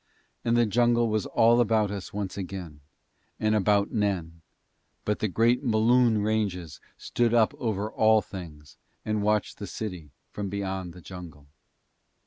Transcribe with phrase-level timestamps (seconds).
[0.43, 2.79] And the jungle was all about us once again,
[3.39, 4.41] and about Nen;
[5.05, 10.49] but the great Mloon ranges stood up over all things, and watched the city from
[10.49, 11.45] beyond the jungle.